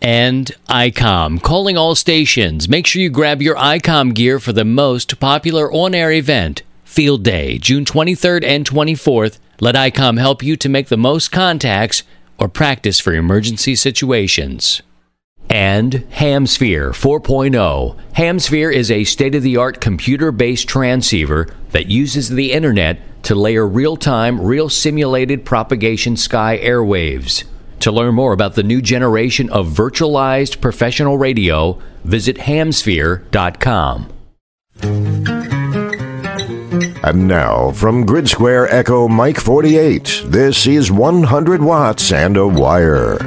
[0.00, 2.68] And ICOM, calling all stations.
[2.68, 7.24] Make sure you grab your ICOM gear for the most popular on air event, Field
[7.24, 9.38] Day, June 23rd and 24th.
[9.60, 12.04] Let ICOM help you to make the most contacts
[12.38, 14.82] or practice for emergency situations.
[15.50, 17.98] And Hamsphere 4.0.
[18.14, 23.34] Hamsphere is a state of the art computer based transceiver that uses the internet to
[23.34, 27.44] layer real time, real simulated propagation sky airwaves.
[27.80, 34.12] To learn more about the new generation of virtualized professional radio, visit hamsphere.com.
[37.04, 43.22] And now, from Grid Square Echo Mike 48, this is 100 Watts and a Wire.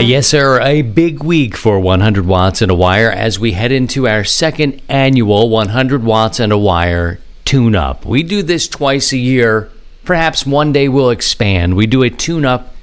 [0.00, 0.60] yes, sir.
[0.62, 4.80] A big week for 100 Watts and a Wire as we head into our second
[4.88, 8.06] annual 100 Watts and a Wire tune up.
[8.06, 9.70] We do this twice a year.
[10.04, 11.76] Perhaps one day we'll expand.
[11.76, 12.74] We do a tune up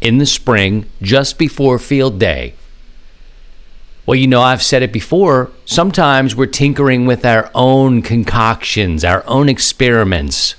[0.00, 2.54] in the spring just before field day.
[4.06, 5.50] Well, you know, I've said it before.
[5.64, 10.56] Sometimes we're tinkering with our own concoctions, our own experiments.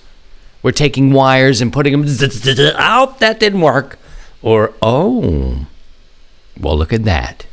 [0.64, 4.00] We're taking wires and putting them, oh, that didn't work.
[4.42, 5.68] Or, oh,
[6.60, 7.46] well, look at that.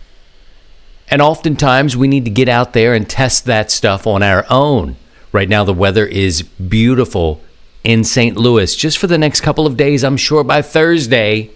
[1.09, 4.97] And oftentimes we need to get out there and test that stuff on our own.
[5.31, 7.43] Right now, the weather is beautiful
[7.85, 8.37] in St.
[8.37, 8.75] Louis.
[8.75, 11.51] Just for the next couple of days, I'm sure by Thursday,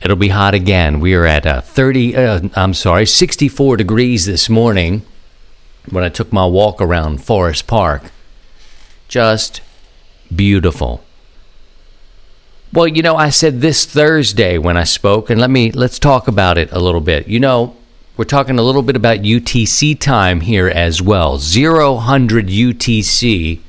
[0.00, 1.00] it'll be hot again.
[1.00, 5.02] We are at uh, 30, uh, I'm sorry, 64 degrees this morning
[5.90, 8.02] when I took my walk around Forest Park.
[9.08, 9.60] Just
[10.34, 11.02] beautiful.
[12.72, 16.28] Well, you know, I said this Thursday when I spoke, and let me let's talk
[16.28, 17.28] about it a little bit.
[17.28, 17.76] You know,
[18.16, 21.38] we're talking a little bit about UTC time here as well.
[21.38, 23.60] Zero hundred UTC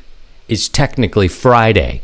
[0.48, 2.02] is technically Friday.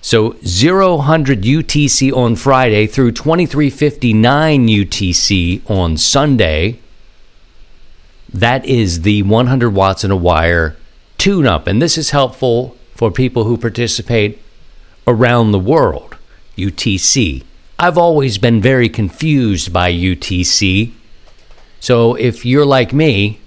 [0.00, 6.78] So 0100 UTC on Friday through 2359 UTC on Sunday.
[8.32, 10.76] That is the 100 watts in a wire
[11.18, 11.68] tune up.
[11.68, 14.40] And this is helpful for people who participate
[15.06, 16.16] around the world.
[16.56, 17.44] UTC.
[17.78, 20.92] I've always been very confused by UTC.
[21.80, 23.40] So if you're like me,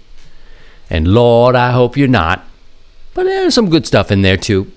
[0.90, 2.45] and Lord, I hope you're not,
[3.16, 4.72] but there's some good stuff in there too.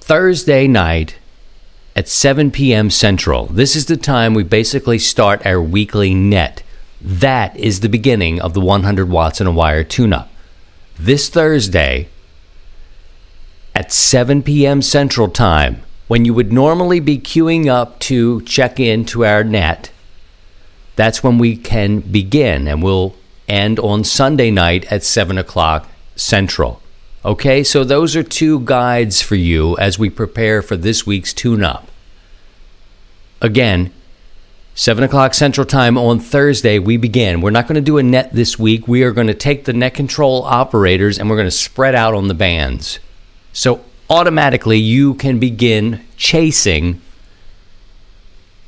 [0.00, 1.16] Thursday night
[1.96, 2.90] at 7 p.m.
[2.90, 3.46] Central.
[3.46, 6.62] This is the time we basically start our weekly net.
[7.00, 10.30] That is the beginning of the 100 watts in a wire tune up.
[10.98, 12.08] This Thursday
[13.74, 14.82] at 7 p.m.
[14.82, 19.90] Central Time, when you would normally be queuing up to check in to our net,
[20.96, 23.14] that's when we can begin and we'll
[23.48, 26.80] end on Sunday night at 7 o'clock Central.
[27.24, 31.64] Okay, so those are two guides for you as we prepare for this week's tune
[31.64, 31.88] up.
[33.40, 33.92] Again,
[34.74, 37.40] 7 o'clock Central Time on Thursday, we begin.
[37.40, 38.88] We're not going to do a net this week.
[38.88, 42.12] We are going to take the net control operators and we're going to spread out
[42.12, 42.98] on the bands.
[43.52, 47.00] So automatically, you can begin chasing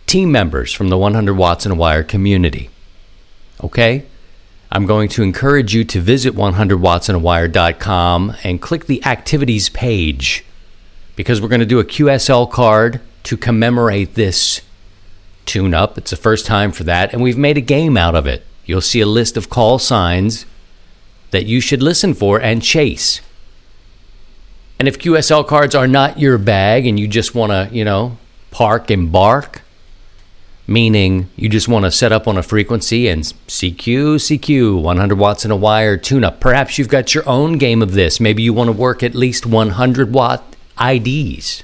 [0.06, 2.70] team members from the 100 Watts and Wire community.
[3.62, 4.06] Okay?
[4.76, 10.44] I'm going to encourage you to visit 100wattsandawire.com and click the activities page
[11.16, 14.60] because we're going to do a QSL card to commemorate this
[15.46, 15.96] tune up.
[15.96, 18.44] It's the first time for that, and we've made a game out of it.
[18.66, 20.44] You'll see a list of call signs
[21.30, 23.22] that you should listen for and chase.
[24.78, 28.18] And if QSL cards are not your bag and you just want to, you know,
[28.50, 29.62] park and bark,
[30.66, 35.44] meaning you just want to set up on a frequency and CQ, CQ, 100 watts
[35.44, 36.40] in a wire tune up.
[36.40, 38.18] Perhaps you've got your own game of this.
[38.18, 41.62] Maybe you want to work at least 100 watt IDs.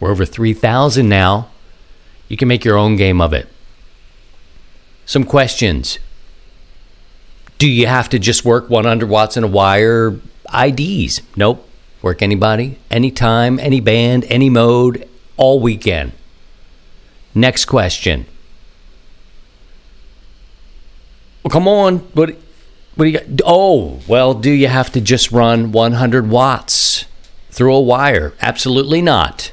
[0.00, 1.50] We're over 3,000 now.
[2.28, 3.48] You can make your own game of it.
[5.06, 5.98] Some questions.
[7.58, 10.18] Do you have to just work 100 watts in a wire
[10.52, 11.20] IDs?
[11.36, 11.68] Nope.
[12.02, 15.08] Work anybody, anytime, any band, any mode,
[15.38, 16.12] all weekend.
[17.34, 18.26] Next question.
[21.42, 21.98] Well, come on.
[22.14, 22.36] What,
[22.94, 23.42] what do you got?
[23.44, 27.06] Oh, well, do you have to just run 100 watts
[27.50, 28.34] through a wire?
[28.40, 29.52] Absolutely not.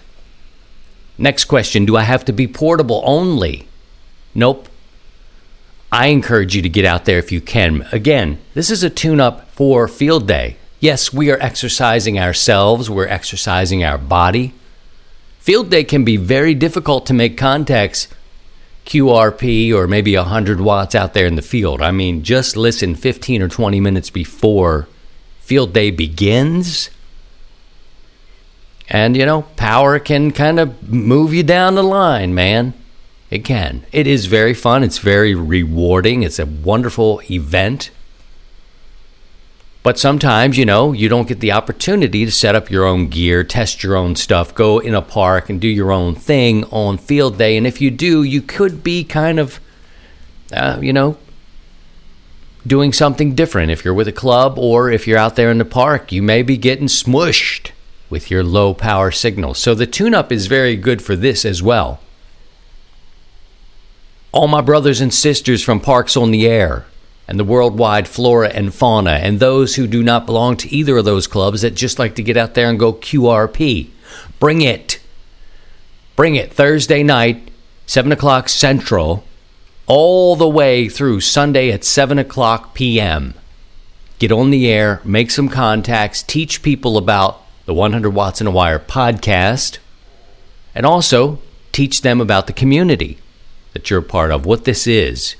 [1.17, 3.67] Next question Do I have to be portable only?
[4.33, 4.67] Nope.
[5.91, 7.85] I encourage you to get out there if you can.
[7.91, 10.55] Again, this is a tune up for field day.
[10.79, 14.53] Yes, we are exercising ourselves, we're exercising our body.
[15.41, 18.07] Field day can be very difficult to make contacts
[18.85, 21.81] QRP or maybe 100 watts out there in the field.
[21.81, 24.87] I mean, just listen 15 or 20 minutes before
[25.39, 26.91] field day begins.
[28.87, 32.75] And, you know, power can kind of move you down the line, man.
[33.31, 33.83] It can.
[33.91, 34.83] It is very fun.
[34.83, 36.21] It's very rewarding.
[36.21, 37.89] It's a wonderful event.
[39.83, 43.43] But sometimes, you know, you don't get the opportunity to set up your own gear,
[43.43, 47.39] test your own stuff, go in a park and do your own thing on field
[47.39, 47.57] day.
[47.57, 49.59] And if you do, you could be kind of,
[50.53, 51.17] uh, you know,
[52.65, 53.71] doing something different.
[53.71, 56.43] If you're with a club or if you're out there in the park, you may
[56.43, 57.71] be getting smushed
[58.07, 59.55] with your low power signal.
[59.55, 61.99] So the tune up is very good for this as well.
[64.31, 66.85] All my brothers and sisters from Parks on the Air,
[67.31, 71.05] and the worldwide flora and fauna, and those who do not belong to either of
[71.05, 73.87] those clubs that just like to get out there and go QRP.
[74.37, 74.99] Bring it.
[76.17, 77.49] Bring it Thursday night,
[77.85, 79.23] 7 o'clock Central,
[79.87, 83.33] all the way through Sunday at 7 o'clock p.m.
[84.19, 88.51] Get on the air, make some contacts, teach people about the 100 Watts in a
[88.51, 89.77] Wire podcast,
[90.75, 91.39] and also
[91.71, 93.19] teach them about the community
[93.71, 95.37] that you're part of, what this is,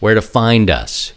[0.00, 1.12] where to find us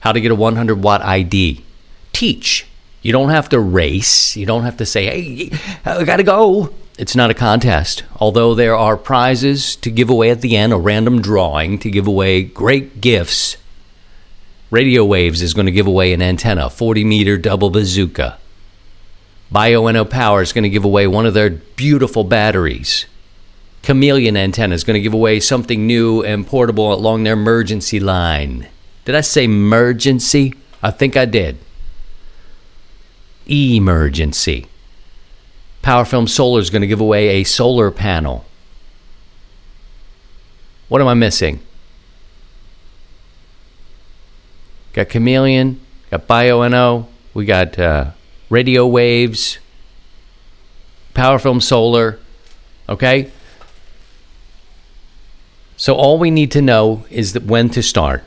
[0.00, 1.64] how to get a 100 watt ID.
[2.12, 2.66] Teach.
[3.02, 4.36] You don't have to race.
[4.36, 5.50] You don't have to say, hey,
[5.84, 6.72] I gotta go.
[6.98, 8.02] It's not a contest.
[8.16, 12.08] Although there are prizes to give away at the end, a random drawing to give
[12.08, 13.56] away great gifts.
[14.70, 18.38] Radio Waves is going to give away an antenna, 40 meter double bazooka.
[19.52, 23.06] Bioenno Power is going to give away one of their beautiful batteries.
[23.82, 28.66] Chameleon Antenna is going to give away something new and portable along their emergency line.
[29.08, 30.52] Did I say emergency?
[30.82, 31.56] I think I did.
[33.48, 34.66] Emergency.
[35.82, 38.44] PowerFilm Solar is going to give away a solar panel.
[40.88, 41.60] What am I missing?
[44.92, 45.80] Got Chameleon,
[46.10, 48.10] got Bioenno, we got uh,
[48.50, 49.56] radio waves,
[51.14, 52.18] PowerFilm Solar.
[52.90, 53.30] Okay?
[55.78, 58.22] So all we need to know is that when to start.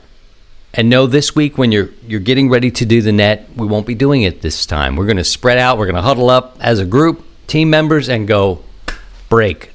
[0.74, 3.86] And know this week when you're you're getting ready to do the net, we won't
[3.86, 4.96] be doing it this time.
[4.96, 5.78] We're going to spread out.
[5.78, 8.64] We're going to huddle up as a group, team members, and go
[9.28, 9.74] break.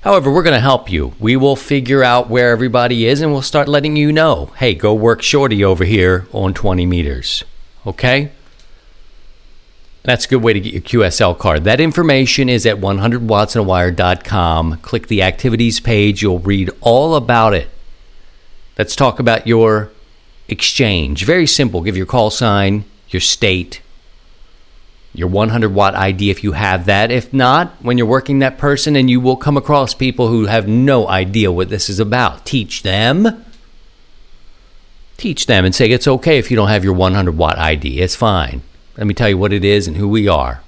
[0.00, 1.14] However, we're going to help you.
[1.18, 4.52] We will figure out where everybody is, and we'll start letting you know.
[4.56, 7.44] Hey, go work shorty over here on 20 meters.
[7.86, 8.32] Okay.
[10.02, 11.64] That's a good way to get your QSL card.
[11.64, 14.76] That information is at 100wattsandawire.com.
[14.82, 16.20] Click the activities page.
[16.20, 17.70] You'll read all about it.
[18.78, 19.90] Let's talk about your
[20.48, 21.24] exchange.
[21.24, 21.80] Very simple.
[21.80, 23.80] Give your call sign, your state,
[25.12, 27.12] your 100 watt ID if you have that.
[27.12, 30.66] If not, when you're working that person and you will come across people who have
[30.66, 33.44] no idea what this is about, teach them.
[35.16, 38.00] Teach them and say it's okay if you don't have your 100 watt ID.
[38.00, 38.62] It's fine.
[38.96, 40.62] Let me tell you what it is and who we are.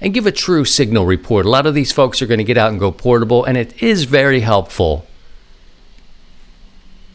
[0.00, 1.46] And give a true signal report.
[1.46, 3.80] A lot of these folks are going to get out and go portable, and it
[3.80, 5.06] is very helpful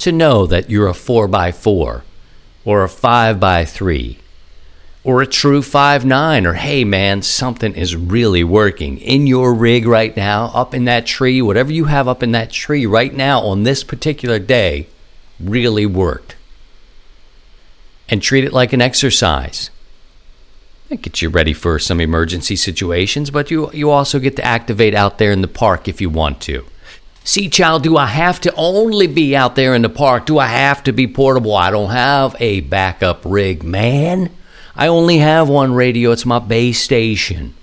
[0.02, 2.02] to know that you're a 4x4
[2.66, 4.18] or a 5x3
[5.04, 9.88] or a true 5 9 or hey man something is really working in your rig
[9.88, 13.42] right now up in that tree whatever you have up in that tree right now
[13.42, 14.88] on this particular day
[15.44, 16.36] really worked.
[18.10, 19.70] And treat it like an exercise.
[20.90, 24.94] It gets you ready for some emergency situations but you you also get to activate
[24.94, 26.66] out there in the park if you want to
[27.24, 30.26] See, child, do I have to only be out there in the park?
[30.26, 31.56] Do I have to be portable?
[31.56, 34.32] I don't have a backup rig, man.
[34.76, 36.12] I only have one radio.
[36.12, 37.54] It's my base station.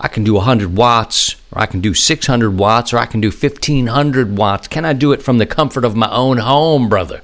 [0.00, 3.28] I can do 100 watts, or I can do 600 watts, or I can do
[3.28, 4.68] 1500 watts.
[4.68, 7.22] Can I do it from the comfort of my own home, brother?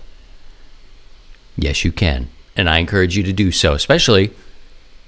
[1.56, 2.28] Yes, you can.
[2.56, 4.32] And I encourage you to do so, especially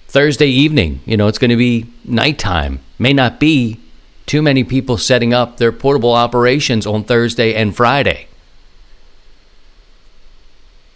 [0.08, 1.00] Thursday evening.
[1.04, 2.80] You know, it's going to be nighttime.
[2.98, 3.80] May not be
[4.26, 8.28] too many people setting up their portable operations on Thursday and Friday.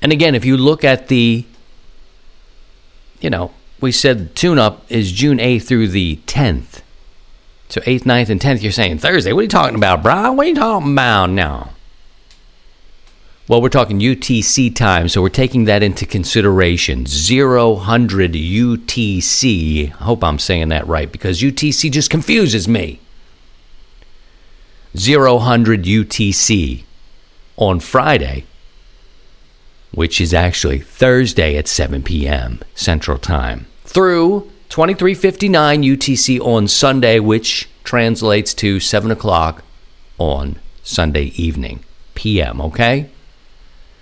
[0.00, 1.44] And again, if you look at the,
[3.20, 6.82] you know, we said tune up is June 8th through the 10th.
[7.68, 9.32] So 8th, 9th, and 10th, you're saying Thursday.
[9.32, 10.36] What are you talking about, Brian?
[10.36, 11.70] What are you talking about now?
[13.46, 17.06] Well, we're talking UTC time, so we're taking that into consideration.
[17.06, 19.90] 0100 UTC.
[19.90, 23.00] I hope I'm saying that right because UTC just confuses me.
[24.98, 26.84] 0100 UTC
[27.56, 28.44] on Friday,
[29.92, 32.60] which is actually Thursday at 7 p.m.
[32.74, 39.62] Central Time, through 2359 UTC on Sunday, which translates to 7 o'clock
[40.18, 43.08] on Sunday evening, p.m., okay?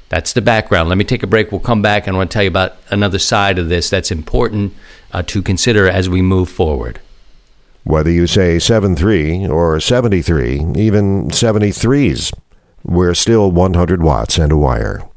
[0.09, 0.89] That's the background.
[0.89, 1.51] Let me take a break.
[1.51, 4.11] We'll come back and I want to tell you about another side of this that's
[4.11, 4.73] important
[5.13, 7.01] uh, to consider as we move forward.
[7.87, 12.37] Whether you say 73 or 73, even 73s,
[12.83, 15.09] we're still 100 watts and a wire.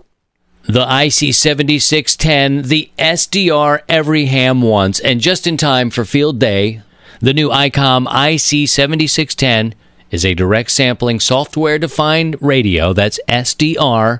[0.66, 6.84] The IC7610, the SDR every ham wants, and just in time for field day,
[7.20, 9.74] the new ICOM IC7610
[10.12, 14.20] is a direct sampling software defined radio, that's SDR,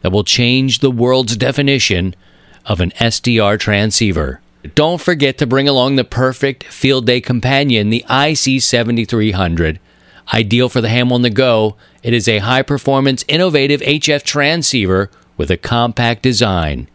[0.00, 2.16] that will change the world's definition
[2.66, 4.40] of an SDR transceiver.
[4.74, 9.78] Don't forget to bring along the perfect field day companion, the IC7300.
[10.32, 15.10] Ideal for the ham on the go, it is a high performance, innovative HF transceiver
[15.36, 16.88] with a compact design.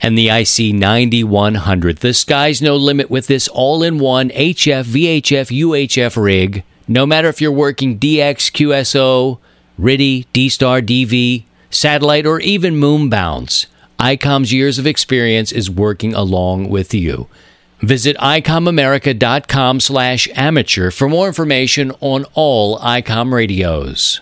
[0.00, 2.00] And the IC9100.
[2.00, 6.64] The sky's no limit with this all in one HF, VHF, UHF rig.
[6.88, 9.38] No matter if you're working DX, QSO,
[9.80, 13.66] RTTY, D Star, DV, satellite, or even moon bounce.
[13.98, 17.28] ICOM's years of experience is working along with you.
[17.80, 24.20] Visit icomamerica.com slash amateur for more information on all ICOM radios.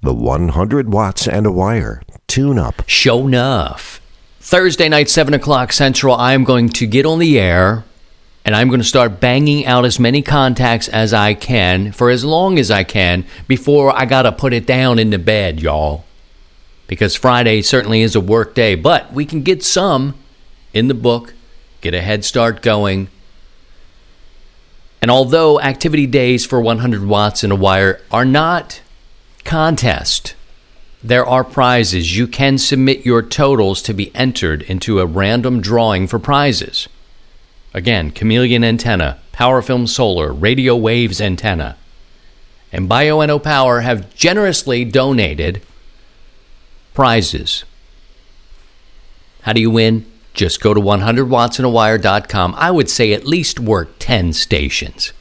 [0.00, 2.82] The 100 watts and a wire tune up.
[2.86, 4.00] Show enough.
[4.40, 7.84] Thursday night, 7 o'clock Central, I am going to get on the air
[8.44, 12.24] and I'm going to start banging out as many contacts as I can for as
[12.24, 16.05] long as I can before I got to put it down in the bed, y'all
[16.86, 20.14] because Friday certainly is a work day, but we can get some
[20.72, 21.34] in the book,
[21.80, 23.08] get a head start going.
[25.02, 28.80] And although activity days for 100 watts in a wire are not
[29.44, 30.34] contest,
[31.02, 32.16] there are prizes.
[32.16, 36.88] You can submit your totals to be entered into a random drawing for prizes.
[37.72, 41.76] Again, chameleon antenna, PowerFilm solar, radio waves antenna.
[42.72, 45.62] And Bioenno Power have generously donated
[46.96, 47.64] prizes.
[49.42, 50.06] How do you win?
[50.32, 52.54] Just go to 100wattsinawire.com.
[52.56, 55.12] I would say at least work 10 stations.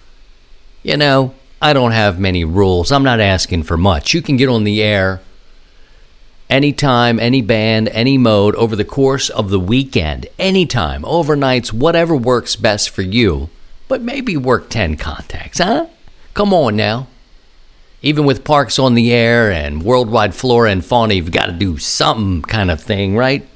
[0.84, 2.94] You know, I don't have many rules.
[2.94, 4.14] I'm not asking for much.
[4.14, 5.20] You can get on the air
[6.50, 12.56] anytime, any band, any mode over the course of the weekend, anytime, overnights, whatever works
[12.56, 13.50] best for you.
[13.90, 15.88] But maybe work 10 contacts, huh?
[16.34, 17.08] Come on now
[18.06, 21.80] even with parks on the air and worldwide flora and fauna, you've got to do
[21.80, 23.48] some kind of thing, right?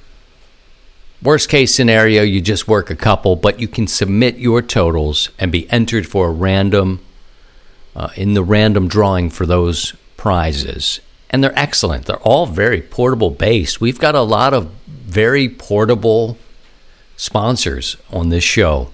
[1.21, 5.51] Worst case scenario, you just work a couple, but you can submit your totals and
[5.51, 6.99] be entered for a random,
[7.95, 10.99] uh, in the random drawing for those prizes.
[11.29, 12.07] And they're excellent.
[12.07, 13.79] They're all very portable based.
[13.79, 16.39] We've got a lot of very portable
[17.17, 18.89] sponsors on this show.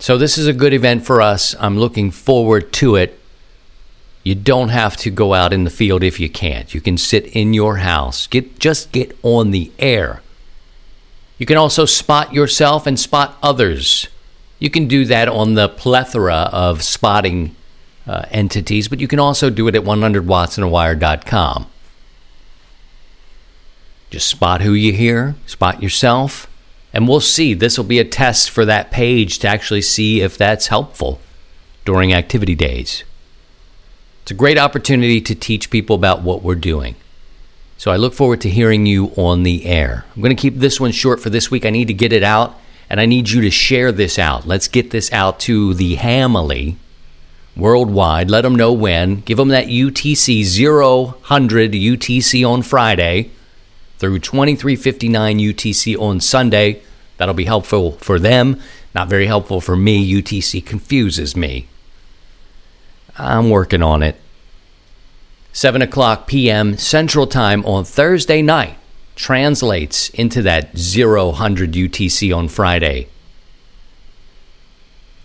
[0.00, 1.54] So, this is a good event for us.
[1.60, 3.19] I'm looking forward to it.
[4.22, 6.74] You don't have to go out in the field if you can't.
[6.74, 8.26] You can sit in your house.
[8.26, 10.22] Get just get on the air.
[11.38, 14.08] You can also spot yourself and spot others.
[14.58, 17.56] You can do that on the plethora of spotting
[18.06, 21.66] uh, entities, but you can also do it at 100wattsinawire.com.
[24.10, 26.46] Just spot who you hear, spot yourself,
[26.92, 27.54] and we'll see.
[27.54, 31.20] This will be a test for that page to actually see if that's helpful
[31.86, 33.04] during activity days.
[34.30, 36.94] It's a great opportunity to teach people about what we're doing.
[37.76, 40.04] So I look forward to hearing you on the air.
[40.14, 41.66] I'm going to keep this one short for this week.
[41.66, 42.56] I need to get it out,
[42.88, 44.46] and I need you to share this out.
[44.46, 46.76] Let's get this out to the Hamily
[47.56, 48.30] worldwide.
[48.30, 49.22] Let them know when.
[49.22, 53.32] Give them that UTC 0100 UTC on Friday
[53.98, 56.82] through 2359 UTC on Sunday.
[57.16, 58.60] That'll be helpful for them.
[58.94, 60.08] Not very helpful for me.
[60.08, 61.66] UTC confuses me.
[63.20, 64.16] I'm working on it.
[65.52, 66.78] 7 o'clock p.m.
[66.78, 68.76] Central Time on Thursday night
[69.16, 73.08] translates into that 0100 UTC on Friday.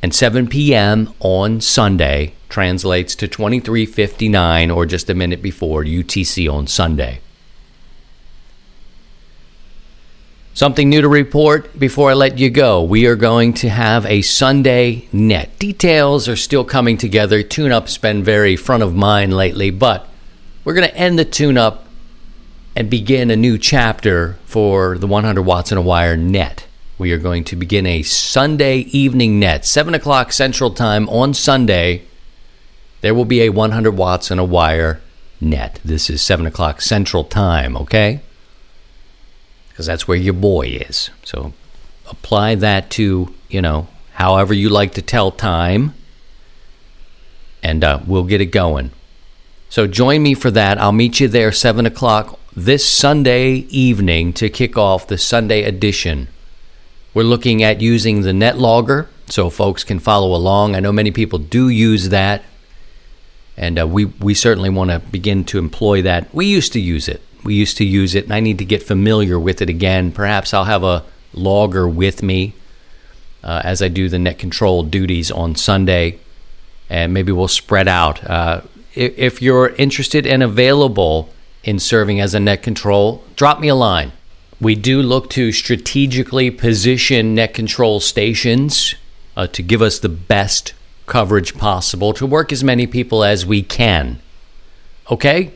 [0.01, 1.13] And 7 p.m.
[1.19, 7.21] on Sunday translates to 2359 or just a minute before UTC on Sunday.
[10.55, 12.81] Something new to report before I let you go.
[12.81, 15.59] We are going to have a Sunday net.
[15.59, 17.43] Details are still coming together.
[17.43, 20.07] Tune up's been very front of mind lately, but
[20.63, 21.87] we're going to end the tune up
[22.73, 26.65] and begin a new chapter for the 100 watts in a wire net.
[26.97, 32.03] We are going to begin a Sunday evening net, 7 o'clock Central Time on Sunday,
[33.01, 35.01] there will be a 100 watts and a wire
[35.41, 35.81] net.
[35.83, 38.21] This is 7 o'clock Central Time, okay?
[39.75, 41.09] Because that's where your boy is.
[41.25, 41.51] So
[42.09, 45.93] apply that to, you know, however you like to tell time,
[47.61, 48.91] and uh, we'll get it going.
[49.67, 50.77] So join me for that.
[50.77, 56.29] I'll meet you there 7 o'clock this Sunday evening to kick off the Sunday edition.
[57.13, 60.73] We're looking at using the net logger so folks can follow along.
[60.73, 62.43] I know many people do use that,
[63.57, 66.33] and uh, we, we certainly want to begin to employ that.
[66.33, 67.21] We used to use it.
[67.45, 70.11] We used to use it, and I need to get familiar with it again.
[70.11, 72.53] Perhaps I'll have a logger with me
[73.43, 76.19] uh, as I do the net control duties on Sunday,
[76.89, 78.27] and maybe we'll spread out.
[78.27, 78.61] Uh,
[78.95, 81.29] if, if you're interested and available
[81.63, 84.11] in serving as a net control, drop me a line.
[84.59, 88.95] We do look to strategically position net control stations
[89.37, 90.73] uh, to give us the best
[91.05, 94.19] coverage possible to work as many people as we can.
[95.11, 95.51] Okay?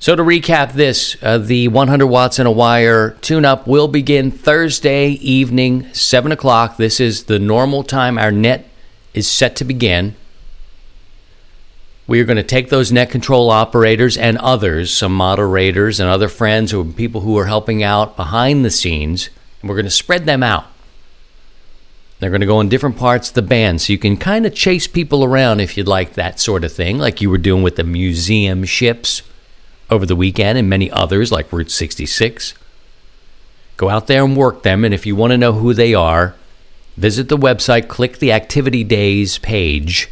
[0.00, 4.30] So, to recap this, uh, the 100 watts in a wire tune up will begin
[4.30, 6.76] Thursday evening, 7 o'clock.
[6.76, 8.70] This is the normal time our net
[9.12, 10.14] is set to begin.
[12.06, 16.28] We are going to take those net control operators and others, some moderators and other
[16.28, 20.26] friends or people who are helping out behind the scenes, and we're going to spread
[20.26, 20.66] them out.
[22.20, 24.54] They're going to go in different parts of the band, so you can kind of
[24.54, 27.74] chase people around if you'd like that sort of thing, like you were doing with
[27.74, 29.22] the museum ships
[29.90, 32.54] over the weekend and many others, like Route 66.
[33.76, 36.34] Go out there and work them, and if you want to know who they are,
[36.96, 40.08] visit the website, click the Activity Days page,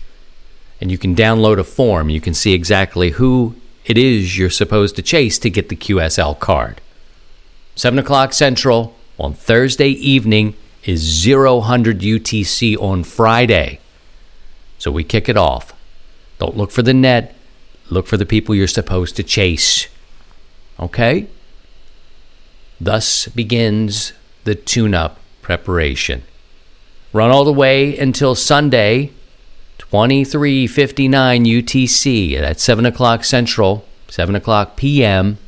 [0.81, 2.11] and you can download a form.
[2.11, 6.39] You can see exactly who it is you're supposed to chase to get the QSL
[6.39, 6.81] card.
[7.77, 10.55] 7 o'clock Central on Thursday evening
[10.85, 13.81] is 0100 UTC on Friday.
[14.79, 15.73] So we kick it off.
[16.39, 17.36] Don't look for the net,
[17.91, 19.89] look for the people you're supposed to chase.
[20.79, 21.27] Okay?
[22.81, 24.13] Thus begins
[24.45, 26.23] the tune up preparation.
[27.13, 29.11] Run all the way until Sunday,
[29.79, 35.39] 2359 UTC at 7 o'clock Central, 7 o'clock PM.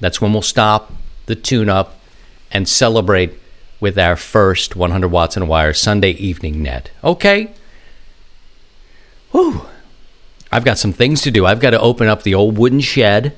[0.00, 0.92] That's when we'll stop
[1.26, 1.98] the tune up
[2.50, 3.32] and celebrate
[3.80, 6.90] with our first 100 watts in a wire Sunday evening net.
[7.02, 7.52] Okay.
[9.30, 9.66] Whew.
[10.52, 11.46] I've got some things to do.
[11.46, 13.34] I've got to open up the old wooden shed.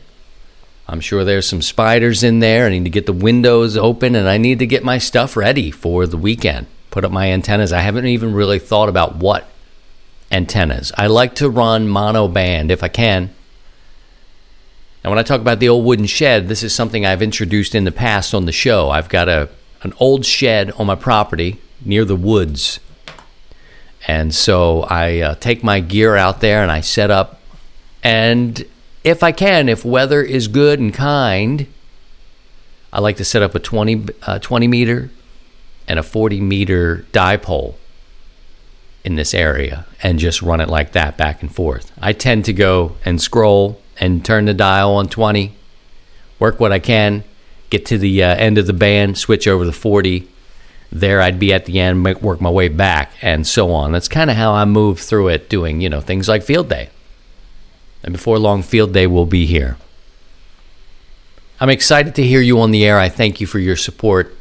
[0.89, 2.67] I'm sure there's some spiders in there.
[2.67, 5.71] I need to get the windows open and I need to get my stuff ready
[5.71, 6.67] for the weekend.
[6.91, 7.73] Put up my antennas.
[7.73, 9.49] I haven't even really thought about what
[10.31, 10.93] antennas.
[10.99, 13.31] I like to run mono band if I can.
[15.03, 17.85] Now, when I talk about the old wooden shed, this is something I've introduced in
[17.85, 18.91] the past on the show.
[18.91, 19.49] I've got a
[19.83, 22.81] an old shed on my property near the woods.
[24.07, 27.41] And so I uh, take my gear out there and I set up.
[28.03, 28.65] And
[29.03, 31.67] if I can, if weather is good and kind,
[32.93, 35.11] I like to set up a 20, uh, 20 meter
[35.89, 37.75] and a 40 meter dipole
[39.05, 41.93] in this area and just run it like that back and forth.
[42.01, 45.55] I tend to go and scroll and turn the dial on 20,
[46.39, 47.25] work what I can,
[47.71, 50.29] get to the uh, end of the band, switch over to 40.
[50.95, 53.93] There, I'd be at the end, make, work my way back, and so on.
[53.93, 56.91] That's kind of how I move through it, doing you know things like field day.
[58.03, 59.77] And before long, field day will be here.
[61.61, 62.99] I'm excited to hear you on the air.
[62.99, 64.35] I thank you for your support.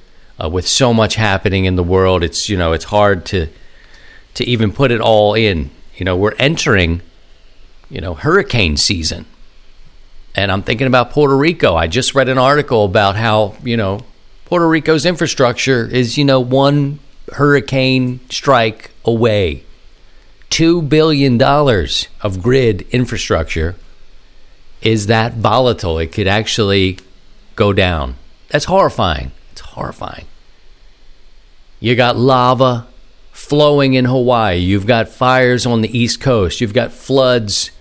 [0.44, 3.48] Uh, with so much happening in the world, it's you know it's hard to
[4.36, 5.70] to even put it all in.
[5.96, 7.02] You know, we're entering
[7.89, 9.26] you know hurricane season
[10.36, 11.76] and I'm thinking about Puerto Rico.
[11.76, 14.02] I just read an article about how, you know,
[14.54, 17.00] Puerto Rico's infrastructure is, you know, one
[17.32, 19.63] hurricane strike away.
[20.52, 23.76] $2 billion of grid infrastructure
[24.84, 25.98] is that volatile.
[25.98, 27.00] It could actually
[27.56, 28.13] go down.
[28.50, 29.32] That's horrifying.
[29.54, 30.26] It's horrifying.
[31.80, 32.86] You got lava
[33.32, 34.58] flowing in Hawaii.
[34.58, 36.62] You've got fires on the East Coast.
[36.62, 37.72] You've got floods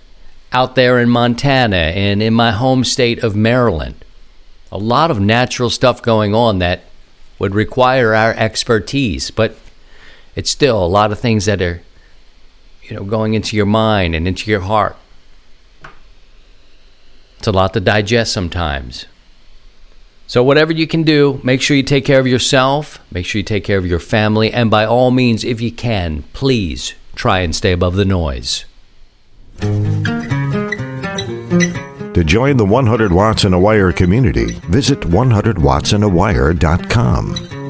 [0.53, 4.03] out there in Montana and in my home state of Maryland.
[4.73, 6.85] A lot of natural stuff going on that
[7.39, 9.55] would require our expertise, but
[10.35, 11.83] it's still a lot of things that are
[12.83, 14.97] you know going into your mind and into your heart.
[17.39, 19.05] It's a lot to digest sometimes.
[20.27, 23.45] So, whatever you can do, make sure you take care of yourself, make sure you
[23.45, 27.55] take care of your family, and by all means, if you can, please try and
[27.55, 28.65] stay above the noise.
[32.15, 37.62] To join the 100 Watts in a Wire community, visit 100wattsindawire.com.